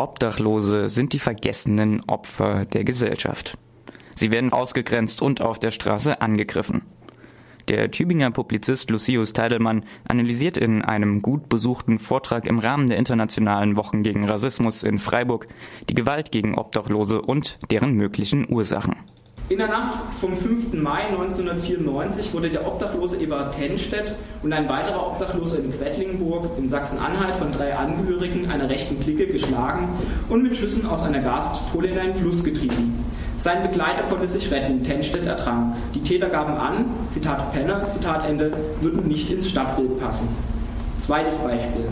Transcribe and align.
Obdachlose 0.00 0.88
sind 0.88 1.12
die 1.12 1.18
vergessenen 1.18 2.02
Opfer 2.08 2.64
der 2.64 2.84
Gesellschaft. 2.84 3.58
Sie 4.14 4.30
werden 4.30 4.50
ausgegrenzt 4.50 5.20
und 5.20 5.42
auf 5.42 5.58
der 5.58 5.70
Straße 5.70 6.22
angegriffen. 6.22 6.80
Der 7.68 7.90
Tübinger 7.90 8.30
Publizist 8.30 8.88
Lucius 8.88 9.34
Teidelmann 9.34 9.84
analysiert 10.08 10.56
in 10.56 10.80
einem 10.80 11.20
gut 11.20 11.50
besuchten 11.50 11.98
Vortrag 11.98 12.46
im 12.46 12.60
Rahmen 12.60 12.88
der 12.88 12.96
Internationalen 12.96 13.76
Wochen 13.76 14.02
gegen 14.02 14.24
Rassismus 14.24 14.84
in 14.84 14.98
Freiburg 14.98 15.48
die 15.90 15.94
Gewalt 15.94 16.32
gegen 16.32 16.56
Obdachlose 16.56 17.20
und 17.20 17.58
deren 17.70 17.92
möglichen 17.92 18.50
Ursachen. 18.50 18.96
In 19.50 19.58
der 19.58 19.66
Nacht 19.66 19.98
vom 20.20 20.36
5. 20.36 20.74
Mai 20.74 21.08
1994 21.08 22.32
wurde 22.32 22.50
der 22.50 22.64
Obdachlose 22.68 23.16
Eberhard 23.16 23.56
Tenstedt 23.56 24.14
und 24.44 24.52
ein 24.52 24.68
weiterer 24.68 25.04
Obdachloser 25.04 25.58
in 25.58 25.76
Quedlinburg 25.76 26.56
in 26.56 26.68
Sachsen-Anhalt 26.68 27.34
von 27.34 27.50
drei 27.50 27.74
Angehörigen 27.74 28.48
einer 28.48 28.68
rechten 28.68 29.00
Clique 29.00 29.26
geschlagen 29.26 29.88
und 30.28 30.44
mit 30.44 30.54
Schüssen 30.54 30.86
aus 30.86 31.02
einer 31.02 31.18
Gaspistole 31.18 31.88
in 31.88 31.98
einen 31.98 32.14
Fluss 32.14 32.44
getrieben. 32.44 33.04
Sein 33.38 33.68
Begleiter 33.68 34.04
konnte 34.04 34.28
sich 34.28 34.52
retten, 34.52 34.84
Tenstedt 34.84 35.26
ertrank. 35.26 35.74
Die 35.96 36.02
Täter 36.02 36.28
gaben 36.28 36.54
an, 36.54 36.84
Zitat 37.10 37.52
Penner, 37.52 37.88
Zitat 37.88 38.28
Ende, 38.28 38.52
würden 38.80 39.08
nicht 39.08 39.32
ins 39.32 39.48
Stadtbild 39.48 39.98
passen. 40.00 40.28
Zweites 41.00 41.38
Beispiel. 41.38 41.86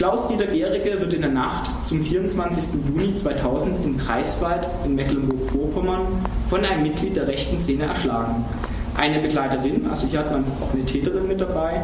Klaus-Dieter 0.00 0.46
Gericke 0.46 0.98
wird 0.98 1.12
in 1.12 1.20
der 1.20 1.30
Nacht 1.30 1.86
zum 1.86 2.02
24. 2.02 2.86
Juni 2.88 3.14
2000 3.14 3.84
in 3.84 3.98
Greifswald 3.98 4.66
in 4.86 4.94
Mecklenburg-Vorpommern 4.94 6.06
von 6.48 6.64
einem 6.64 6.84
Mitglied 6.84 7.16
der 7.16 7.28
rechten 7.28 7.60
Szene 7.60 7.84
erschlagen. 7.84 8.46
Eine 8.96 9.18
Begleiterin, 9.18 9.86
also 9.90 10.06
hier 10.06 10.20
hat 10.20 10.32
man 10.32 10.46
auch 10.62 10.72
eine 10.72 10.86
Täterin 10.86 11.28
mit 11.28 11.42
dabei, 11.42 11.82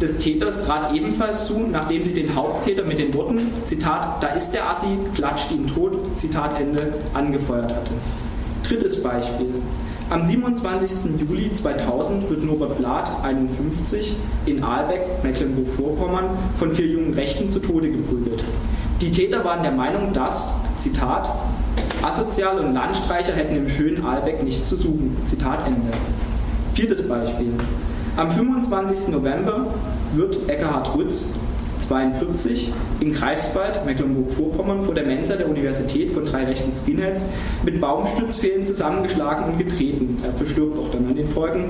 des 0.00 0.18
Täters 0.18 0.64
trat 0.64 0.94
ebenfalls 0.94 1.48
zu, 1.48 1.58
nachdem 1.58 2.04
sie 2.04 2.14
den 2.14 2.36
Haupttäter 2.36 2.84
mit 2.84 3.00
den 3.00 3.12
Worten, 3.12 3.50
Zitat, 3.64 4.22
da 4.22 4.28
ist 4.28 4.52
der 4.52 4.70
Assi, 4.70 4.98
klatscht 5.16 5.50
ihn 5.50 5.66
tot, 5.66 5.98
Zitat 6.14 6.60
Ende, 6.60 6.94
angefeuert 7.14 7.74
hatte. 7.74 7.90
Drittes 8.62 9.02
Beispiel. 9.02 9.54
Am 10.08 10.24
27. 10.24 11.18
Juli 11.20 11.52
2000 11.52 12.30
wird 12.30 12.44
Norbert 12.44 12.78
Blatt, 12.78 13.10
51, 13.24 14.14
in 14.46 14.62
Aalbeck, 14.62 15.24
Mecklenburg-Vorpommern, 15.24 16.26
von 16.60 16.72
vier 16.72 16.86
jungen 16.86 17.14
Rechten 17.14 17.50
zu 17.50 17.58
Tode 17.58 17.90
geprügelt. 17.90 18.44
Die 19.00 19.10
Täter 19.10 19.44
waren 19.44 19.64
der 19.64 19.72
Meinung, 19.72 20.12
dass, 20.12 20.52
Zitat, 20.78 21.28
Asoziale 22.02 22.62
und 22.62 22.74
Landstreicher 22.74 23.32
hätten 23.32 23.56
im 23.56 23.68
schönen 23.68 24.06
Aalbeck 24.06 24.44
nichts 24.44 24.68
zu 24.68 24.76
suchen. 24.76 25.16
Zitat 25.24 25.66
Ende. 25.66 25.92
Viertes 26.74 27.08
Beispiel. 27.08 27.54
Am 28.16 28.30
25. 28.30 29.08
November 29.08 29.66
wird 30.14 30.48
Eckhard 30.48 30.94
Rütz, 30.94 31.30
42 31.88 32.72
in 33.00 33.12
Greifswald, 33.12 33.84
Mecklenburg-Vorpommern, 33.86 34.84
vor 34.84 34.94
der 34.94 35.04
Mensa 35.04 35.36
der 35.36 35.48
Universität 35.48 36.12
von 36.12 36.24
drei 36.24 36.44
rechten 36.44 36.72
Skinheads 36.72 37.24
mit 37.64 37.80
Baumstützpfählen 37.80 38.66
zusammengeschlagen 38.66 39.44
und 39.44 39.58
getreten. 39.58 40.18
Er 40.24 40.32
verstirbt 40.32 40.78
auch 40.78 40.90
dann 40.90 41.06
an 41.08 41.16
den 41.16 41.28
Folgen, 41.28 41.64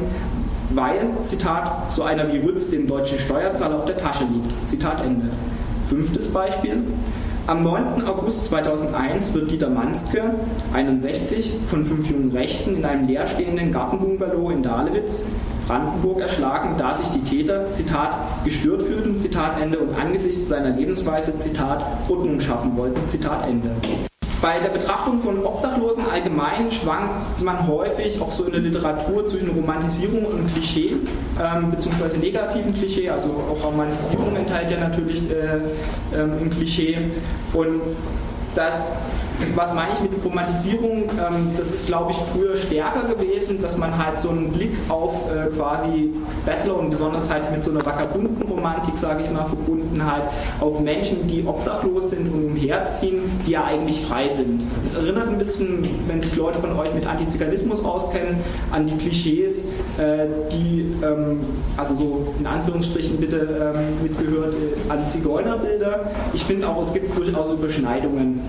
weil, 0.71 1.11
Zitat, 1.23 1.93
so 1.93 2.03
einer 2.03 2.33
wie 2.33 2.39
Rütz 2.39 2.71
dem 2.71 2.87
deutschen 2.87 3.19
Steuerzahler 3.19 3.79
auf 3.79 3.85
der 3.85 3.99
Tasche 3.99 4.25
liegt. 4.25 4.69
Zitat 4.69 5.05
Ende. 5.05 5.27
Fünftes 5.89 6.29
Beispiel. 6.29 6.83
Am 7.49 7.63
9. 7.63 8.05
August 8.09 8.47
2001 8.47 9.33
wird 9.33 9.53
Dieter 9.53 9.71
Manske, 9.71 10.35
61, 10.73 11.53
von 11.71 11.87
fünf 11.87 12.11
jungen 12.11 12.33
Rechten 12.33 12.75
in 12.75 12.85
einem 12.85 13.07
leerstehenden 13.07 13.71
Gartenbungalow 13.71 14.51
in 14.51 14.65
Dahlewitz 14.65 15.27
Brandenburg 15.69 16.23
erschlagen, 16.23 16.75
da 16.77 16.93
sich 16.93 17.07
die 17.11 17.23
Täter, 17.23 17.73
Zitat, 17.73 18.17
gestört 18.45 18.83
fühlten, 18.83 19.17
Zitat 19.19 19.61
Ende, 19.61 19.79
und 19.79 19.97
angesichts 19.97 20.49
seiner 20.49 20.71
Lebensweise, 20.71 21.39
Zitat, 21.39 21.85
Ordnung 22.09 22.41
schaffen 22.41 22.77
wollten, 22.77 23.09
Zitat 23.09 23.47
Ende. 23.49 23.71
Bei 24.43 24.59
der 24.59 24.69
Betrachtung 24.69 25.21
von 25.21 25.45
Obdachlosen 25.45 26.05
allgemein 26.13 26.71
schwankt 26.71 27.43
man 27.43 27.67
häufig 27.67 28.21
auch 28.21 28.31
so 28.31 28.45
in 28.45 28.53
der 28.53 28.61
Literatur 28.61 29.25
zwischen 29.25 29.51
Romantisierung 29.51 30.27
und 30.27 30.53
Klischee, 30.53 30.97
ähm, 31.43 31.71
beziehungsweise 31.71 32.19
negativen 32.19 32.75
Klischee, 32.75 33.09
also 33.09 33.31
auch 33.31 33.65
Romantisierung 33.65 34.37
enthält 34.37 34.71
ja 34.71 34.81
natürlich 34.81 35.23
äh, 35.31 35.57
ähm, 36.15 36.33
ein 36.41 36.51
Klischee. 36.51 36.99
Und 37.55 37.81
das 38.55 38.83
was 39.55 39.75
meine 39.75 39.93
ich 39.93 40.01
mit 40.01 40.25
Romantisierung? 40.25 41.05
Ähm, 41.11 41.51
das 41.57 41.73
ist, 41.73 41.87
glaube 41.87 42.13
ich, 42.13 42.19
früher 42.33 42.57
stärker 42.57 43.03
gewesen, 43.09 43.61
dass 43.63 43.77
man 43.77 43.97
halt 43.97 44.19
so 44.19 44.31
einen 44.31 44.53
Blick 44.53 44.73
auf 44.89 45.15
äh, 45.31 45.55
quasi 45.55 46.13
Bettler 46.45 46.79
und 46.79 46.91
besonders 46.91 47.29
halt 47.29 47.51
mit 47.51 47.63
so 47.65 47.71
einer 47.71 47.85
vagabunden 47.85 48.43
Romantik, 48.49 48.97
sage 48.97 49.25
ich 49.25 49.31
mal, 49.31 49.45
verbunden 49.45 50.05
halt 50.05 50.25
auf 50.61 50.81
Menschen, 50.81 51.27
die 51.29 51.45
obdachlos 51.47 52.11
sind 52.11 52.33
und 52.33 52.47
umherziehen, 52.47 53.23
die 53.47 53.53
ja 53.53 53.65
eigentlich 53.65 54.05
frei 54.07 54.29
sind. 54.29 54.63
Das 54.83 54.95
erinnert 54.95 55.29
ein 55.29 55.39
bisschen, 55.39 55.87
wenn 56.07 56.23
sich 56.23 56.37
Leute 56.37 56.59
von 56.59 56.77
euch 56.79 56.93
mit 56.95 57.07
Antiziganismus 57.07 57.85
auskennen, 57.85 58.37
an 58.73 58.87
die 58.87 58.97
Klischees, 58.97 59.67
äh, 59.99 60.27
die, 60.53 60.87
ähm, 61.03 61.41
also 61.77 61.95
so 61.95 62.35
in 62.39 62.47
Anführungsstrichen 62.47 63.19
bitte 63.19 63.75
ähm, 63.75 64.03
mitgehört, 64.03 64.55
äh, 64.55 64.91
an 64.91 65.09
Zigeunerbilder. 65.09 66.11
Ich 66.33 66.45
finde 66.45 66.69
auch, 66.69 66.81
es 66.81 66.93
gibt 66.93 67.17
durchaus 67.17 67.51
Überschneidungen 67.51 68.41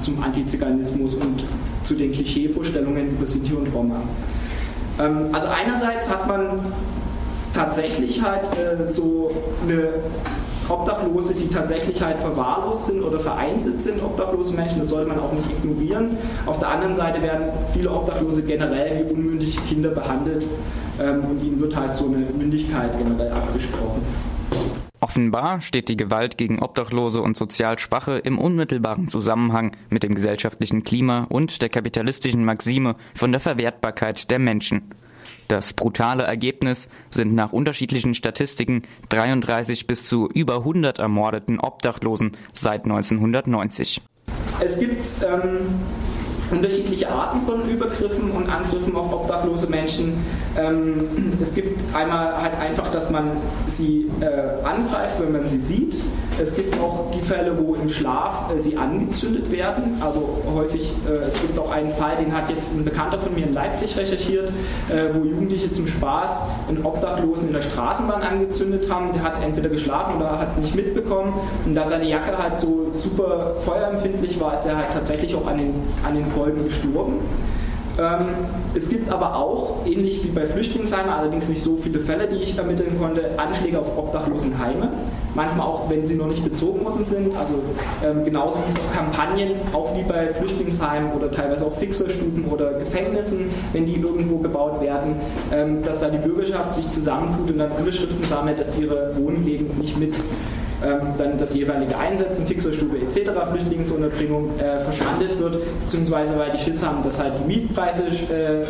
zum 0.00 0.22
Antiziganismus 0.24 1.14
und 1.14 1.44
zu 1.82 1.94
den 1.94 2.12
Klischeevorstellungen 2.12 3.10
über 3.10 3.26
Sinti 3.26 3.52
und 3.52 3.68
Roma. 3.74 4.00
Ähm, 4.98 5.28
also 5.32 5.48
einerseits 5.48 6.08
hat 6.08 6.26
man 6.26 6.60
tatsächlich 7.52 8.22
halt 8.22 8.44
äh, 8.58 8.88
so 8.88 9.30
eine 9.62 9.88
Obdachlose, 10.68 11.34
die 11.34 11.48
tatsächlich 11.48 12.02
halt 12.02 12.18
verwahrlost 12.18 12.86
sind 12.86 13.02
oder 13.02 13.20
vereinzelt 13.20 13.82
sind, 13.82 14.02
obdachlose 14.02 14.54
Menschen, 14.54 14.80
das 14.80 14.88
sollte 14.88 15.08
man 15.08 15.20
auch 15.20 15.32
nicht 15.32 15.48
ignorieren. 15.50 16.16
Auf 16.46 16.58
der 16.58 16.68
anderen 16.68 16.96
Seite 16.96 17.22
werden 17.22 17.50
viele 17.72 17.90
Obdachlose 17.90 18.42
generell 18.42 19.04
wie 19.06 19.12
unmündige 19.12 19.60
Kinder 19.68 19.90
behandelt 19.90 20.46
ähm, 21.00 21.24
und 21.30 21.44
ihnen 21.44 21.60
wird 21.60 21.76
halt 21.76 21.94
so 21.94 22.06
eine 22.06 22.18
Mündigkeit 22.36 22.90
generell 22.98 23.30
abgesprochen. 23.32 24.02
Offenbar 25.04 25.60
steht 25.60 25.90
die 25.90 25.98
Gewalt 25.98 26.38
gegen 26.38 26.62
Obdachlose 26.62 27.20
und 27.20 27.36
sozial 27.36 27.78
Schwache 27.78 28.16
im 28.16 28.38
unmittelbaren 28.38 29.10
Zusammenhang 29.10 29.76
mit 29.90 30.02
dem 30.02 30.14
gesellschaftlichen 30.14 30.82
Klima 30.82 31.26
und 31.28 31.60
der 31.60 31.68
kapitalistischen 31.68 32.42
Maxime 32.42 32.96
von 33.14 33.30
der 33.30 33.42
Verwertbarkeit 33.42 34.30
der 34.30 34.38
Menschen. 34.38 34.94
Das 35.46 35.74
brutale 35.74 36.22
Ergebnis 36.22 36.88
sind 37.10 37.34
nach 37.34 37.52
unterschiedlichen 37.52 38.14
Statistiken 38.14 38.84
33 39.10 39.86
bis 39.86 40.06
zu 40.06 40.26
über 40.26 40.56
100 40.60 41.00
ermordeten 41.00 41.60
Obdachlosen 41.60 42.32
seit 42.54 42.84
1990. 42.84 44.00
Es 44.58 44.80
gibt 44.80 45.04
ähm, 45.22 45.82
unterschiedliche 46.50 47.10
Arten 47.10 47.42
von 47.46 47.68
Übergriffen 47.68 48.30
und 48.30 48.48
Angriffen 48.48 48.96
auf 48.96 49.12
obdachlose 49.12 49.66
Menschen. 49.68 50.14
Ähm, 50.58 51.08
es 51.40 51.54
gibt 51.54 51.78
einmal 51.94 52.40
halt 52.40 52.58
einfach, 52.60 52.90
dass 52.90 53.10
man 53.10 53.30
sie 53.66 54.10
äh, 54.20 54.64
angreift, 54.64 55.14
wenn 55.20 55.32
man 55.32 55.48
sie 55.48 55.58
sieht. 55.58 55.96
Es 56.40 56.56
gibt 56.56 56.76
auch 56.80 57.12
die 57.14 57.20
Fälle, 57.20 57.56
wo 57.58 57.74
im 57.76 57.88
Schlaf 57.88 58.50
äh, 58.52 58.58
sie 58.58 58.76
angezündet 58.76 59.50
werden. 59.50 60.00
Also 60.00 60.42
häufig, 60.54 60.92
äh, 61.08 61.28
es 61.28 61.40
gibt 61.40 61.58
auch 61.58 61.72
einen 61.72 61.90
Fall, 61.92 62.16
den 62.16 62.36
hat 62.36 62.50
jetzt 62.50 62.74
ein 62.74 62.84
Bekannter 62.84 63.18
von 63.18 63.34
mir 63.34 63.46
in 63.46 63.54
Leipzig 63.54 63.96
recherchiert, 63.96 64.52
wo 65.14 65.24
Jugendliche 65.24 65.72
zum 65.72 65.86
Spaß 65.86 66.42
einen 66.68 66.84
Obdachlosen 66.84 67.48
in 67.48 67.54
der 67.54 67.62
Straßenbahn 67.62 68.22
angezündet 68.22 68.90
haben. 68.90 69.12
Sie 69.12 69.20
hat 69.20 69.42
entweder 69.42 69.68
geschlafen 69.68 70.16
oder 70.16 70.38
hat 70.38 70.50
es 70.50 70.58
nicht 70.58 70.74
mitbekommen. 70.74 71.32
Und 71.64 71.74
da 71.74 71.88
seine 71.88 72.08
Jacke 72.08 72.36
halt 72.36 72.56
so 72.56 72.88
super 72.92 73.54
feuerempfindlich 73.64 74.40
war, 74.40 74.54
ist 74.54 74.66
er 74.66 74.76
halt 74.76 74.88
tatsächlich 74.92 75.34
auch 75.34 75.46
an 75.46 75.58
den, 75.58 75.74
an 76.06 76.14
den 76.14 76.26
Folgen 76.34 76.64
gestorben. 76.64 77.20
Ähm, 77.98 78.26
es 78.74 78.88
gibt 78.88 79.10
aber 79.10 79.36
auch, 79.36 79.86
ähnlich 79.86 80.24
wie 80.24 80.28
bei 80.28 80.46
Flüchtlingsheimen, 80.46 81.12
allerdings 81.12 81.48
nicht 81.48 81.62
so 81.62 81.76
viele 81.76 82.00
Fälle, 82.00 82.26
die 82.26 82.36
ich 82.36 82.58
ermitteln 82.58 82.98
konnte, 82.98 83.38
Anschläge 83.38 83.78
auf 83.78 83.96
Obdachlosenheime. 83.96 84.88
Manchmal 85.36 85.66
auch, 85.66 85.88
wenn 85.90 86.04
sie 86.04 86.16
noch 86.16 86.26
nicht 86.26 86.42
bezogen 86.44 86.84
worden 86.84 87.04
sind. 87.04 87.36
Also 87.36 87.54
ähm, 88.04 88.24
genauso 88.24 88.58
wie 88.58 88.68
es 88.68 88.76
auch 88.76 88.96
Kampagnen, 88.96 89.52
auch 89.72 89.96
wie 89.96 90.02
bei 90.02 90.28
Flüchtlingsheimen 90.28 91.12
oder 91.12 91.30
teilweise 91.30 91.66
auch 91.66 91.76
Fixerstuben 91.78 92.46
oder 92.46 92.74
Gefängnissen, 92.74 93.50
wenn 93.72 93.86
die 93.86 93.96
irgendwo 93.96 94.38
gebaut 94.38 94.80
werden, 94.80 95.16
ähm, 95.52 95.82
dass 95.84 96.00
da 96.00 96.08
die 96.08 96.18
Bürgerschaft 96.18 96.74
sich 96.74 96.90
zusammentut 96.90 97.50
und 97.50 97.58
dann 97.58 97.70
Unterschriften 97.72 98.24
sammelt, 98.28 98.58
dass 98.58 98.76
ihre 98.78 99.12
Wohngegend 99.16 99.78
nicht 99.78 99.98
mit 99.98 100.14
dann 101.18 101.38
das 101.38 101.54
jeweilige 101.54 101.96
Einsetzen, 101.96 102.46
Fixerstube 102.46 102.98
etc., 102.98 103.30
Flüchtlingsunterbringung 103.50 104.58
äh, 104.58 104.80
verschandelt 104.80 105.38
wird, 105.38 105.58
beziehungsweise 105.80 106.38
weil 106.38 106.50
die 106.50 106.58
Schiss 106.58 106.84
haben, 106.84 107.02
dass 107.02 107.18
halt 107.18 107.32
die 107.40 107.46
Mietpreise, 107.46 108.04
äh, 108.08 108.62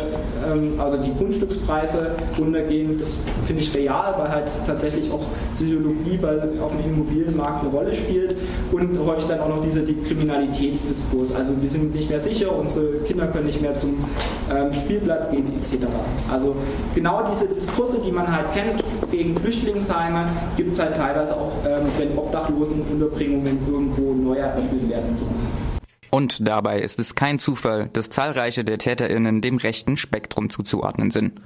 ähm, 0.49 0.79
also 0.79 0.97
die 0.97 1.13
Grundstückspreise 1.17 2.11
runtergehen. 2.39 2.97
Das 2.97 3.17
finde 3.45 3.61
ich 3.61 3.73
real, 3.75 4.13
weil 4.17 4.29
halt 4.29 4.51
tatsächlich 4.65 5.11
auch 5.11 5.25
Psychologie 5.55 6.17
bei, 6.21 6.37
auf 6.61 6.71
dem 6.71 6.93
Immobilienmarkt 6.93 7.63
eine 7.63 7.71
Rolle 7.71 7.95
spielt 7.95 8.35
und 8.71 8.97
häufig 9.05 9.25
dann 9.25 9.39
auch 9.39 9.49
noch 9.49 9.63
dieser 9.63 9.81
die 9.81 9.95
Kriminalitätsdiskurs. 9.95 11.35
Also 11.35 11.53
wir 11.61 11.69
sind 11.69 11.95
nicht 11.95 12.09
mehr 12.09 12.19
sicher, 12.19 12.55
unsere 12.55 12.99
Kinder 13.05 13.27
können 13.27 13.45
nicht 13.45 13.61
mehr 13.61 13.75
zum 13.75 14.05
ähm, 14.53 14.73
Spielplatz 14.73 15.31
gehen 15.31 15.51
etc. 15.59 15.85
Also 16.31 16.55
genau 16.93 17.23
diese 17.31 17.47
Diskurse, 17.47 17.99
die 18.05 18.11
man 18.11 18.33
halt 18.33 18.53
kennt 18.53 18.84
gegen 19.11 19.35
Flüchtlingsheime, 19.37 20.27
gibt 20.57 20.71
es 20.71 20.79
halt 20.79 20.95
teilweise 20.95 21.35
auch 21.35 21.51
ähm, 21.65 21.87
wenn 21.97 22.17
Obdachlosenunterbringungen 22.17 23.59
irgendwo 23.67 24.13
neu 24.13 24.35
eröffnet 24.35 24.89
werden. 24.89 25.15
Und 26.09 26.47
dabei 26.47 26.79
ist 26.79 26.99
es 26.99 27.15
kein 27.15 27.39
Zufall, 27.39 27.89
dass 27.91 28.09
zahlreiche 28.09 28.63
der 28.63 28.77
TäterInnen 28.77 29.41
dem 29.41 29.57
rechten 29.57 29.97
Spektrum 29.97 30.49
zuzuordnen 30.49 31.11
sind. 31.11 31.41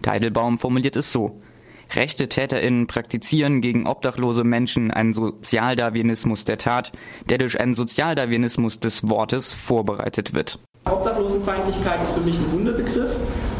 Teidelbaum 0.00 0.58
formuliert 0.58 0.96
es 0.96 1.10
so. 1.10 1.40
Rechte 1.94 2.28
TäterInnen 2.28 2.86
praktizieren 2.86 3.60
gegen 3.60 3.86
obdachlose 3.86 4.44
Menschen 4.44 4.90
einen 4.90 5.12
Sozialdarwinismus 5.12 6.44
der 6.44 6.56
Tat, 6.56 6.92
der 7.28 7.38
durch 7.38 7.60
einen 7.60 7.74
Sozialdarwinismus 7.74 8.80
des 8.80 9.08
Wortes 9.08 9.54
vorbereitet 9.54 10.32
wird. 10.32 10.58
Obdachlosenfeindlichkeit 10.84 12.02
ist 12.02 12.12
für 12.12 12.20
mich 12.20 12.36
ein 12.38 12.58
Unterbegriff 12.58 13.10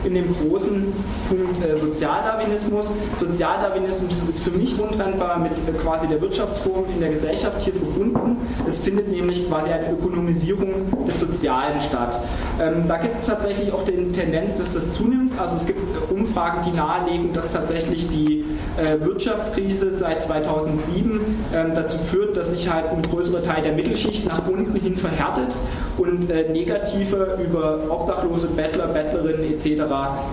in 0.04 0.14
dem 0.14 0.34
großen 0.34 0.92
Punkt 1.28 1.64
äh, 1.64 1.76
Sozialdarwinismus. 1.76 2.90
Sozialdarwinismus 3.16 4.10
ist 4.28 4.40
für 4.40 4.50
mich 4.50 4.78
untrennbar 4.78 5.38
mit 5.38 5.52
äh, 5.52 5.72
quasi 5.82 6.08
der 6.08 6.20
Wirtschaftsform 6.20 6.84
in 6.94 7.00
der 7.00 7.10
Gesellschaft 7.10 7.62
hier 7.62 7.74
verbunden. 7.74 8.36
Es 8.66 8.78
findet 8.78 9.08
nämlich 9.08 9.48
quasi 9.48 9.70
eine 9.70 9.92
Ökonomisierung 9.92 11.06
des 11.06 11.20
Sozialen 11.20 11.80
statt. 11.80 12.18
Ähm, 12.60 12.84
da 12.88 12.98
gibt 12.98 13.18
es 13.18 13.26
tatsächlich 13.26 13.72
auch 13.72 13.84
die 13.84 14.12
Tendenz, 14.12 14.58
dass 14.58 14.74
das 14.74 14.92
zunimmt. 14.92 15.38
Also 15.38 15.56
es 15.56 15.66
gibt 15.66 15.78
äh, 15.78 16.12
Umfragen, 16.12 16.60
die 16.66 16.76
nahelegen, 16.76 17.32
dass 17.32 17.52
tatsächlich 17.52 18.08
die 18.08 18.44
äh, 18.76 19.04
Wirtschaftskrise 19.04 19.98
seit 19.98 20.22
2007 20.22 21.20
ähm, 21.54 21.72
dazu 21.74 21.98
führt, 21.98 22.36
dass 22.36 22.50
sich 22.50 22.72
halt 22.72 22.86
ein 22.90 23.02
größerer 23.02 23.44
Teil 23.44 23.62
der 23.62 23.72
Mittelschicht 23.72 24.26
nach 24.26 24.46
unten 24.48 24.74
hin 24.74 24.96
verhärtet 24.96 25.54
und 25.98 26.30
äh, 26.30 26.48
negative 26.50 27.38
über 27.44 27.80
Obdachlose, 27.88 28.48
Bettler, 28.48 28.88
Bettlerinnen 28.88 29.52
etc. 29.52 29.82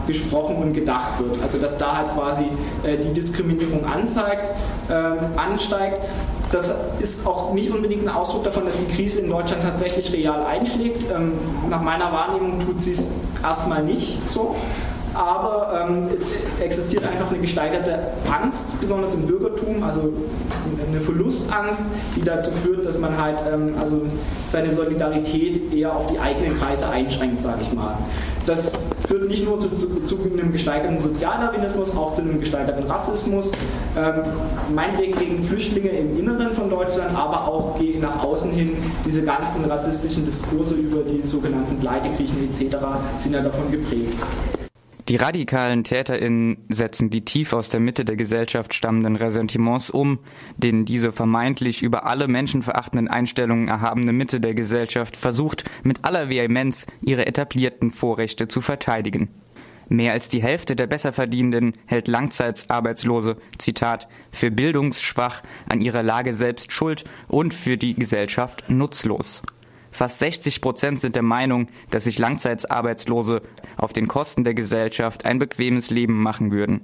gesprochen 0.07 0.57
und 0.57 0.73
gedacht 0.73 1.19
wird. 1.19 1.41
Also 1.41 1.59
dass 1.59 1.77
da 1.77 1.97
halt 1.97 2.13
quasi 2.13 2.45
äh, 2.83 2.97
die 2.97 3.13
Diskriminierung 3.13 3.85
anzeigt, 3.85 4.43
äh, 4.89 4.93
ansteigt. 5.39 5.97
Das 6.51 6.73
ist 6.99 7.27
auch 7.27 7.53
nicht 7.53 7.69
unbedingt 7.69 8.07
ein 8.07 8.09
Ausdruck 8.09 8.43
davon, 8.43 8.65
dass 8.65 8.75
die 8.77 8.91
Krise 8.95 9.21
in 9.21 9.29
Deutschland 9.29 9.61
tatsächlich 9.61 10.11
real 10.13 10.45
einschlägt. 10.45 11.03
Ähm, 11.15 11.33
nach 11.69 11.81
meiner 11.81 12.11
Wahrnehmung 12.11 12.59
tut 12.65 12.81
sie 12.81 12.93
es 12.93 13.15
erstmal 13.43 13.83
nicht 13.83 14.27
so 14.27 14.55
aber 15.13 15.87
ähm, 15.89 16.09
es 16.15 16.27
existiert 16.63 17.03
einfach 17.05 17.29
eine 17.29 17.39
gesteigerte 17.39 17.99
Angst, 18.29 18.79
besonders 18.79 19.13
im 19.13 19.25
Bürgertum, 19.25 19.83
also 19.83 20.13
eine 20.89 21.01
Verlustangst, 21.01 21.85
die 22.15 22.21
dazu 22.21 22.51
führt, 22.63 22.85
dass 22.85 22.97
man 22.97 23.21
halt 23.21 23.37
ähm, 23.51 23.73
also 23.79 24.01
seine 24.49 24.73
Solidarität 24.73 25.73
eher 25.73 25.95
auf 25.95 26.07
die 26.07 26.19
eigenen 26.19 26.59
Kreise 26.59 26.89
einschränkt, 26.89 27.41
sage 27.41 27.59
ich 27.61 27.73
mal. 27.73 27.97
Das 28.45 28.71
führt 29.07 29.27
nicht 29.27 29.45
nur 29.45 29.59
zu, 29.59 29.69
zu, 29.69 30.03
zu, 30.03 30.17
einem 30.23 30.51
gesteigerten 30.51 30.99
Sozialdarwinismus, 30.99 31.95
auch 31.95 32.13
zu 32.13 32.21
einem 32.21 32.39
gesteigerten 32.39 32.85
Rassismus, 32.85 33.51
ähm, 33.97 34.23
meinetwegen 34.73 35.17
gegen 35.17 35.43
Flüchtlinge 35.43 35.89
im 35.89 36.17
Inneren 36.17 36.53
von 36.53 36.69
Deutschland, 36.69 37.15
aber 37.15 37.47
auch 37.47 37.77
gegen 37.79 38.01
nach 38.01 38.23
außen 38.23 38.51
hin 38.51 38.77
diese 39.05 39.23
ganzen 39.23 39.65
rassistischen 39.65 40.25
Diskurse 40.25 40.75
über 40.75 41.01
die 41.03 41.25
sogenannten 41.25 41.79
Pleitegriechen 41.79 42.49
etc. 42.49 42.77
sind 43.17 43.33
ja 43.33 43.41
davon 43.41 43.71
geprägt. 43.71 44.13
Die 45.09 45.15
radikalen 45.15 45.83
TäterInnen 45.83 46.65
setzen 46.69 47.09
die 47.09 47.25
tief 47.25 47.53
aus 47.53 47.69
der 47.69 47.79
Mitte 47.79 48.05
der 48.05 48.15
Gesellschaft 48.15 48.75
stammenden 48.75 49.15
Ressentiments 49.15 49.89
um, 49.89 50.19
denen 50.57 50.85
diese 50.85 51.11
vermeintlich 51.11 51.81
über 51.81 52.05
alle 52.05 52.27
menschenverachtenden 52.27 53.07
Einstellungen 53.07 53.69
erhabene 53.69 54.13
Mitte 54.13 54.39
der 54.39 54.53
Gesellschaft 54.53 55.17
versucht, 55.17 55.63
mit 55.81 56.05
aller 56.05 56.29
Vehemenz 56.29 56.85
ihre 57.01 57.25
etablierten 57.25 57.89
Vorrechte 57.89 58.47
zu 58.47 58.61
verteidigen. 58.61 59.29
Mehr 59.87 60.13
als 60.13 60.29
die 60.29 60.43
Hälfte 60.43 60.75
der 60.75 60.85
Besserverdienenden 60.85 61.73
hält 61.87 62.07
Langzeitarbeitslose, 62.07 63.37
Zitat, 63.57 64.07
für 64.31 64.51
bildungsschwach, 64.51 65.41
an 65.67 65.81
ihrer 65.81 66.03
Lage 66.03 66.35
selbst 66.35 66.71
schuld 66.71 67.03
und 67.27 67.55
für 67.55 67.77
die 67.77 67.95
Gesellschaft 67.95 68.65
nutzlos. 68.69 69.41
Fast 69.91 70.19
60 70.19 70.61
Prozent 70.61 71.01
sind 71.01 71.15
der 71.15 71.23
Meinung, 71.23 71.67
dass 71.89 72.05
sich 72.05 72.19
Langzeitarbeitslose 72.19 73.41
auf 73.77 73.93
den 73.93 74.07
Kosten 74.07 74.43
der 74.43 74.53
Gesellschaft 74.53 75.25
ein 75.25 75.39
bequemes 75.39 75.89
Leben 75.89 76.21
machen 76.21 76.51
würden. 76.51 76.81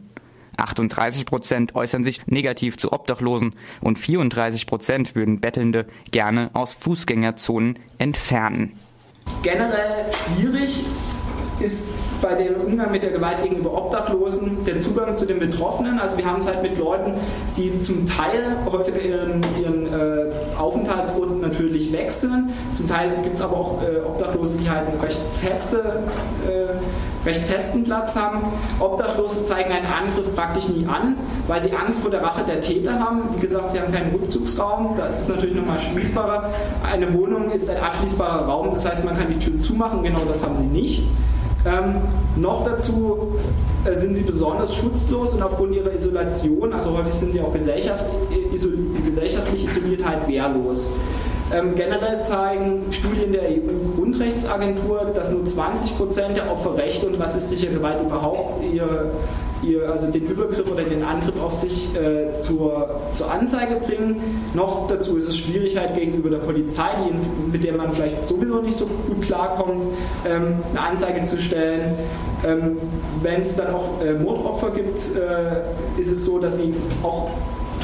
38 0.58 1.26
Prozent 1.26 1.76
äußern 1.76 2.04
sich 2.04 2.28
negativ 2.28 2.78
zu 2.78 2.94
Obdachlosen 2.94 3.56
und 3.82 4.00
34 4.00 4.68
Prozent 4.68 5.16
würden 5.16 5.42
Bettelnde 5.42 5.88
gerne 6.12 6.50
aus 6.54 6.74
Fußgängerzonen 6.74 7.80
entfernen. 7.98 8.72
Generell 9.44 10.06
schwierig 10.14 10.86
ist 11.60 11.94
bei 12.22 12.34
dem 12.36 12.56
Umgang 12.56 12.92
mit 12.92 13.04
der 13.04 13.12
Gewalt 13.12 13.42
gegenüber 13.44 13.74
Obdachlosen 13.74 14.66
der 14.66 14.80
Zugang 14.80 15.16
zu 15.16 15.26
den 15.26 15.40
Betroffenen. 15.40 16.00
Also 16.00 16.18
wir 16.18 16.26
haben 16.26 16.40
es 16.40 16.48
halt 16.48 16.62
mit 16.62 16.78
Leuten, 16.78 17.14
die 17.58 17.82
zum 17.82 18.08
Teil 18.08 18.58
häufiger 18.70 19.02
ihren, 19.02 19.42
ihren 19.62 19.86
äh, 19.88 20.32
Aufenthaltsort 20.58 21.42
natürlich 21.42 21.92
wechseln. 21.94 22.54
Zum 22.74 22.88
Teil 22.88 23.12
gibt 23.24 23.36
es 23.36 23.42
aber 23.42 23.56
auch 23.56 23.82
äh, 23.84 24.06
Obdachlose, 24.06 24.58
die 24.58 24.70
halt 24.70 24.88
einen 24.88 25.00
recht, 25.00 25.20
feste, 25.34 26.04
äh, 26.48 27.28
recht 27.28 27.42
festen 27.42 27.84
Platz 27.84 28.16
haben. 28.16 28.40
Obdachlose 28.80 29.46
zeigen 29.46 29.72
einen 29.72 29.86
Angriff 29.86 30.34
praktisch 30.36 30.68
nie 30.68 30.86
an, 30.88 31.16
weil 31.48 31.62
sie 31.62 31.72
Angst 31.74 32.00
vor 32.00 32.12
der 32.12 32.22
Rache 32.22 32.44
der 32.44 32.62
Täter 32.62 33.00
haben. 33.00 33.22
Wie 33.36 33.42
gesagt, 33.42 33.72
sie 33.72 33.80
haben 33.80 33.94
keinen 33.94 34.14
Rückzugsraum, 34.14 34.96
da 34.98 35.08
ist 35.08 35.22
es 35.22 35.28
natürlich 35.28 35.56
nochmal 35.56 35.80
schließbarer. 35.80 36.50
Eine 36.92 37.14
Wohnung 37.14 37.52
ist 37.52 37.70
ein 37.70 37.78
abschließbarer 37.78 38.46
Raum, 38.46 38.72
das 38.72 38.88
heißt, 38.90 39.06
man 39.06 39.18
kann 39.18 39.28
die 39.30 39.40
Tür 39.40 39.60
zumachen, 39.60 40.04
genau 40.04 40.22
das 40.28 40.44
haben 40.44 40.58
sie 40.58 40.66
nicht. 40.66 41.04
Ähm, 41.66 41.96
noch 42.36 42.64
dazu 42.64 43.36
äh, 43.86 43.98
sind 43.98 44.16
sie 44.16 44.22
besonders 44.22 44.76
schutzlos 44.76 45.34
und 45.34 45.42
aufgrund 45.42 45.74
ihrer 45.76 45.94
Isolation, 45.94 46.74
also 46.74 46.96
häufig 46.98 47.14
sind 47.14 47.34
sie 47.34 47.42
auch 47.42 47.52
gesellschaft, 47.52 48.04
isol, 48.54 48.74
gesellschaftlich 49.04 49.68
isoliert, 49.68 50.06
halt 50.06 50.28
wehrlos. 50.28 50.92
Ähm, 51.54 51.76
generell 51.76 52.24
zeigen 52.28 52.92
Studien 52.92 53.32
der 53.32 53.44
EU-Grundrechtsagentur, 53.44 55.12
dass 55.14 55.32
nur 55.32 55.46
20 55.46 55.98
Prozent 55.98 56.38
der 56.38 56.52
Opfer 56.52 56.76
Rechte 56.76 57.08
und 57.08 57.20
rassistische 57.20 57.68
Gewalt 57.68 58.02
überhaupt 58.02 58.64
ihr 58.64 59.12
ihr 59.64 59.90
also 59.90 60.12
den 60.12 60.26
Übergriff 60.28 60.72
oder 60.72 60.84
den 60.84 61.04
Angriff 61.04 61.40
auf 61.42 61.60
sich 61.60 61.90
äh, 61.96 62.34
zur, 62.34 63.02
zur 63.14 63.32
Anzeige 63.32 63.76
bringen. 63.76 64.22
Noch 64.54 64.88
dazu 64.88 65.18
ist 65.18 65.30
es 65.30 65.38
Schwierigkeit 65.38 65.96
gegenüber 65.96 66.30
der 66.30 66.38
Polizei, 66.40 66.90
die, 67.06 67.52
mit 67.52 67.64
der 67.64 67.74
man 67.74 67.92
vielleicht 67.94 68.26
sowieso 68.26 68.62
nicht 68.62 68.78
so 68.78 68.86
gut 68.86 69.22
klarkommt, 69.22 69.86
ähm, 70.28 70.60
eine 70.72 70.82
Anzeige 70.82 71.24
zu 71.24 71.42
stellen. 71.42 71.96
Ähm, 72.46 72.78
Wenn 73.22 73.42
es 73.42 73.56
dann 73.56 73.74
auch 73.74 74.02
äh, 74.04 74.14
Mordopfer 74.14 74.72
gibt, 74.72 74.98
äh, 75.16 76.02
ist 76.02 76.12
es 76.12 76.26
so, 76.26 76.40
dass 76.40 76.58
sie 76.58 76.74
auch 77.04 77.30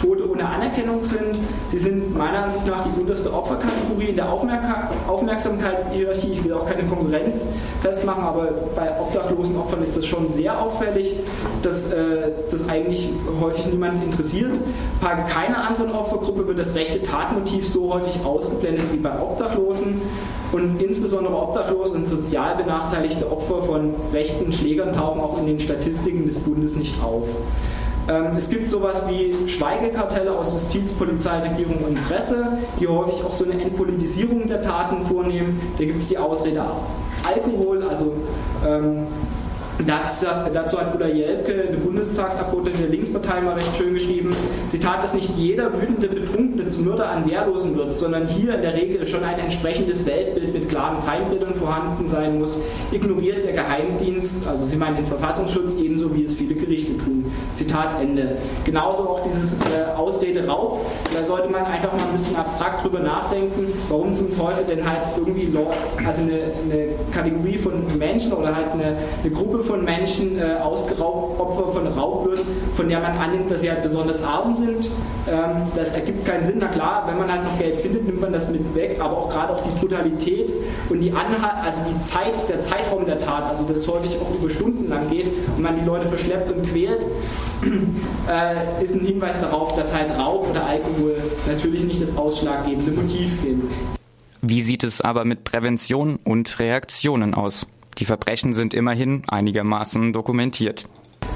Tote 0.01 0.29
ohne 0.29 0.47
Anerkennung 0.47 1.03
sind. 1.03 1.39
Sie 1.67 1.77
sind 1.77 2.17
meiner 2.17 2.45
Ansicht 2.45 2.65
nach 2.65 2.85
die 2.85 2.99
unterste 2.99 3.33
Opferkategorie 3.33 4.05
in 4.05 4.15
der 4.15 4.31
Aufmerksamkeitshierarchie. 4.31 6.31
Ich 6.33 6.43
will 6.43 6.53
auch 6.53 6.65
keine 6.65 6.83
Konkurrenz 6.83 7.47
festmachen, 7.81 8.23
aber 8.23 8.49
bei 8.75 8.89
obdachlosen 8.99 9.57
Opfern 9.57 9.83
ist 9.83 9.97
das 9.97 10.05
schon 10.05 10.31
sehr 10.33 10.59
auffällig, 10.59 11.13
dass 11.61 11.91
äh, 11.91 12.31
das 12.49 12.67
eigentlich 12.67 13.09
häufig 13.39 13.67
niemand 13.67 14.03
interessiert. 14.03 14.51
Bei 15.01 15.15
keiner 15.29 15.67
anderen 15.67 15.93
Opfergruppe 15.93 16.47
wird 16.47 16.59
das 16.59 16.75
rechte 16.75 17.03
Tatmotiv 17.03 17.67
so 17.67 17.93
häufig 17.93 18.23
ausgeblendet 18.23 18.91
wie 18.91 18.97
bei 18.97 19.11
Obdachlosen. 19.19 20.01
Und 20.51 20.81
insbesondere 20.81 21.33
Obdachlose 21.33 21.93
und 21.93 22.07
sozial 22.07 22.57
benachteiligte 22.57 23.31
Opfer 23.31 23.63
von 23.63 23.93
rechten 24.11 24.51
Schlägern 24.51 24.93
tauchen 24.93 25.21
auch 25.21 25.37
in 25.39 25.45
den 25.45 25.59
Statistiken 25.59 26.25
des 26.25 26.39
Bundes 26.39 26.75
nicht 26.75 27.01
auf. 27.01 27.25
Ähm, 28.09 28.37
es 28.37 28.49
gibt 28.49 28.69
sowas 28.69 29.03
wie 29.07 29.47
Schweigekartelle 29.47 30.31
aus 30.31 30.53
Justiz, 30.53 30.91
Polizei, 30.93 31.39
Regierung 31.39 31.77
und 31.87 32.07
Presse, 32.07 32.57
die 32.79 32.87
häufig 32.87 33.23
auch 33.23 33.33
so 33.33 33.45
eine 33.45 33.61
Entpolitisierung 33.61 34.47
der 34.47 34.61
Taten 34.61 35.05
vornehmen. 35.05 35.61
Da 35.77 35.85
gibt 35.85 36.01
es 36.01 36.09
die 36.09 36.17
Ausrede 36.17 36.63
Alkohol, 37.27 37.83
also 37.83 38.13
ähm, 38.67 39.05
Dazu, 39.87 40.79
hat 40.79 40.95
Ulla 40.95 41.07
Jelpke, 41.07 41.65
eine 41.67 41.77
Bundestagsabgeordnete 41.77 42.77
der 42.79 42.89
Linkspartei, 42.89 43.41
mal 43.41 43.55
recht 43.55 43.75
schön 43.75 43.93
geschrieben: 43.93 44.35
Zitat, 44.67 45.03
dass 45.03 45.13
nicht 45.13 45.29
jeder 45.37 45.71
wütende 45.73 46.07
Betrunkene 46.07 46.67
zum 46.67 46.85
Mörder 46.85 47.09
an 47.09 47.29
Wehrlosen 47.29 47.75
wird, 47.75 47.95
sondern 47.95 48.27
hier 48.27 48.55
in 48.55 48.61
der 48.61 48.73
Regel 48.73 49.05
schon 49.07 49.23
ein 49.23 49.39
entsprechendes 49.39 50.05
Weltbild 50.05 50.53
mit 50.53 50.69
klaren 50.69 51.01
Feindbildern 51.01 51.55
vorhanden 51.55 52.09
sein 52.09 52.39
muss, 52.39 52.61
ignoriert 52.91 53.43
der 53.43 53.53
Geheimdienst, 53.53 54.47
also 54.47 54.65
sie 54.65 54.77
meinen 54.77 54.97
den 54.97 55.07
Verfassungsschutz 55.07 55.75
ebenso 55.75 56.13
wie 56.15 56.25
es 56.25 56.33
viele 56.33 56.55
Gerichte 56.55 56.97
tun. 56.97 57.25
Zitat 57.55 58.01
Ende. 58.01 58.37
Genauso 58.65 59.03
auch 59.03 59.23
dieses 59.23 59.53
äh, 59.53 59.97
Ausrede 59.97 60.47
Raub, 60.47 60.85
da 61.13 61.23
sollte 61.23 61.49
man 61.49 61.65
einfach 61.65 61.91
mal 61.93 62.03
ein 62.03 62.11
bisschen 62.11 62.35
abstrakt 62.35 62.83
drüber 62.83 62.99
nachdenken, 62.99 63.67
warum 63.89 64.13
zum 64.13 64.35
Teufel 64.37 64.65
denn 64.65 64.87
halt 64.87 65.01
irgendwie 65.17 65.49
also 66.05 66.21
eine, 66.21 66.33
eine 66.65 66.87
Kategorie 67.11 67.57
von 67.57 67.73
Menschen 67.97 68.33
oder 68.33 68.55
halt 68.55 68.71
eine, 68.73 68.97
eine 69.23 69.31
Gruppe 69.31 69.63
von 69.63 69.70
von 69.71 69.85
Menschen 69.85 70.37
äh, 70.37 70.57
ausgeraubt, 70.61 71.39
Opfer 71.39 71.71
von 71.71 71.87
Raub 71.87 72.25
wird, 72.25 72.41
von 72.75 72.89
der 72.89 72.99
man 72.99 73.17
annimmt, 73.17 73.49
dass 73.49 73.61
sie 73.61 73.69
halt 73.69 73.81
besonders 73.81 74.21
arm 74.21 74.53
sind. 74.53 74.89
Ähm, 75.29 75.71
das 75.77 75.93
ergibt 75.93 76.25
keinen 76.25 76.45
Sinn. 76.45 76.57
Na 76.59 76.67
klar, 76.67 77.05
wenn 77.07 77.17
man 77.17 77.31
halt 77.31 77.45
noch 77.45 77.57
Geld 77.57 77.77
findet, 77.77 78.05
nimmt 78.05 78.19
man 78.19 78.33
das 78.33 78.51
mit 78.51 78.75
weg, 78.75 78.97
aber 78.99 79.17
auch 79.17 79.29
gerade 79.29 79.53
auch 79.53 79.63
die 79.63 79.79
Brutalität 79.79 80.51
und 80.89 80.99
die 80.99 81.11
Anhalt, 81.13 81.63
also 81.63 81.89
die 81.89 82.03
Zeit, 82.05 82.49
der 82.49 82.61
Zeitraum 82.63 83.05
der 83.05 83.19
Tat, 83.19 83.45
also 83.45 83.63
das 83.63 83.87
häufig 83.87 84.17
auch 84.19 84.35
über 84.35 84.49
Stunden 84.49 84.89
lang 84.89 85.09
geht 85.09 85.27
und 85.55 85.61
man 85.63 85.79
die 85.79 85.85
Leute 85.85 86.07
verschleppt 86.07 86.51
und 86.51 86.67
quält, 86.69 87.05
äh, 88.29 88.83
ist 88.83 88.93
ein 88.93 89.05
Hinweis 89.05 89.39
darauf, 89.39 89.73
dass 89.77 89.95
halt 89.95 90.11
Raub 90.17 90.49
oder 90.49 90.65
Alkohol 90.65 91.15
natürlich 91.47 91.85
nicht 91.85 92.01
das 92.01 92.17
ausschlaggebende 92.17 92.91
Motiv 92.91 93.39
sind. 93.41 93.63
Wie 94.41 94.63
sieht 94.63 94.83
es 94.83 94.99
aber 94.99 95.23
mit 95.23 95.45
Prävention 95.45 96.19
und 96.25 96.59
Reaktionen 96.59 97.33
aus? 97.33 97.67
Die 97.97 98.05
Verbrechen 98.05 98.53
sind 98.53 98.73
immerhin 98.73 99.23
einigermaßen 99.27 100.13
dokumentiert. 100.13 100.87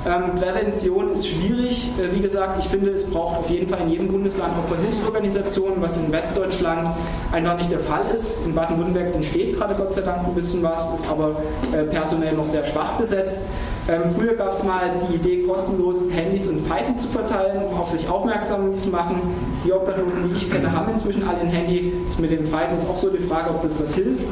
Ähm, 0.06 0.40
Prävention 0.40 1.14
ist 1.14 1.28
schwierig. 1.28 1.90
Äh, 2.00 2.16
wie 2.16 2.22
gesagt, 2.22 2.60
ich 2.60 2.66
finde, 2.66 2.92
es 2.92 3.10
braucht 3.10 3.40
auf 3.40 3.50
jeden 3.50 3.68
Fall 3.68 3.82
in 3.82 3.90
jedem 3.90 4.08
Bundesland 4.08 4.54
Opferhilfsorganisationen, 4.60 5.82
was 5.82 5.98
in 5.98 6.12
Westdeutschland 6.12 6.90
einfach 7.32 7.58
nicht 7.58 7.72
der 7.72 7.80
Fall 7.80 8.06
ist. 8.14 8.46
In 8.46 8.54
Baden-Württemberg 8.54 9.16
entsteht 9.16 9.58
gerade 9.58 9.74
Gott 9.74 9.96
sei 9.96 10.02
Dank 10.02 10.28
ein 10.28 10.36
bisschen 10.36 10.62
was, 10.62 10.94
ist 10.94 11.10
aber 11.10 11.42
äh, 11.74 11.84
personell 11.84 12.36
noch 12.36 12.46
sehr 12.46 12.64
schwach 12.66 12.94
besetzt. 12.94 13.48
Ähm, 13.88 14.02
früher 14.18 14.34
gab 14.34 14.52
es 14.52 14.64
mal 14.64 14.90
die 15.08 15.16
Idee, 15.16 15.44
kostenlos 15.44 15.98
Handys 16.12 16.48
und 16.48 16.66
Pfeifen 16.68 16.98
zu 16.98 17.08
verteilen, 17.08 17.66
um 17.66 17.80
auf 17.80 17.90
sich 17.90 18.10
aufmerksam 18.10 18.80
zu 18.80 18.90
machen. 18.90 19.22
Die 19.64 19.72
Obdachlosen, 19.72 20.30
die 20.30 20.36
ich 20.36 20.52
kenne, 20.52 20.72
haben 20.72 20.92
inzwischen 20.92 21.28
alle 21.28 21.40
ein 21.40 21.48
Handy. 21.48 21.94
Das 22.08 22.18
mit 22.18 22.32
den 22.32 22.48
Pfeifen 22.48 22.78
ist 22.78 22.90
auch 22.90 22.98
so 22.98 23.12
die 23.12 23.20
Frage, 23.20 23.52
ob 23.52 23.62
das 23.62 23.80
was 23.80 23.94
hilft. 23.94 24.24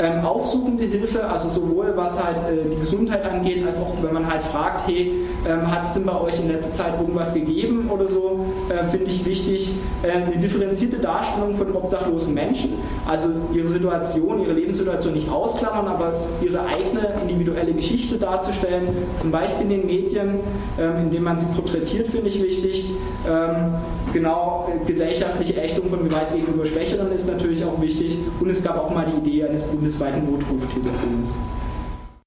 Ähm, 0.00 0.24
aufsuchende 0.24 0.84
Hilfe, 0.84 1.28
also 1.28 1.48
sowohl 1.48 1.92
was 1.96 2.22
halt 2.22 2.36
äh, 2.48 2.70
die 2.70 2.78
Gesundheit 2.78 3.24
angeht, 3.24 3.66
als 3.66 3.76
auch 3.78 3.92
wenn 4.00 4.14
man 4.14 4.30
halt 4.30 4.42
fragt, 4.44 4.86
hey, 4.86 5.12
ähm, 5.48 5.70
hat 5.70 5.86
es 5.86 5.94
denn 5.94 6.04
bei 6.04 6.18
euch 6.20 6.38
in 6.40 6.48
letzter 6.48 6.74
Zeit 6.74 7.00
irgendwas 7.00 7.34
gegeben 7.34 7.90
oder 7.92 8.08
so, 8.08 8.46
äh, 8.68 8.84
finde 8.84 9.06
ich 9.06 9.24
wichtig. 9.24 9.70
Äh, 10.02 10.10
eine 10.10 10.36
differenzierte 10.36 10.98
Darstellung 10.98 11.54
von 11.56 11.74
obdachlosen 11.74 12.34
Menschen, 12.34 12.74
also 13.06 13.28
ihre 13.54 13.68
Situation, 13.68 14.42
ihre 14.42 14.52
Lebenssituation 14.52 15.14
nicht 15.14 15.28
ausklammern, 15.30 15.88
aber 15.88 16.12
ihre 16.42 16.60
eigene 16.60 17.14
individuelle 17.22 17.72
Geschichte 17.72 18.16
darzustellen 18.18 18.88
zum 19.18 19.30
Beispiel 19.30 19.62
in 19.62 19.70
den 19.70 19.86
Medien, 19.86 20.40
ähm, 20.78 20.92
indem 21.04 21.24
man 21.24 21.38
sie 21.38 21.46
porträtiert, 21.46 22.08
finde 22.08 22.28
ich 22.28 22.42
wichtig. 22.42 22.84
Ähm, 23.28 23.74
genau, 24.12 24.68
gesellschaftliche 24.86 25.60
Ächtung 25.60 25.88
von 25.88 26.08
Gewalt 26.08 26.34
gegenüber 26.34 26.64
Schwächeren 26.64 27.12
ist 27.12 27.28
natürlich 27.28 27.64
auch 27.64 27.80
wichtig. 27.80 28.16
Und 28.40 28.50
es 28.50 28.62
gab 28.62 28.78
auch 28.78 28.90
mal 28.90 29.06
die 29.06 29.30
Idee 29.30 29.44
eines 29.44 29.62
bundesweiten 29.62 30.24
Notruftelefons. 30.30 31.30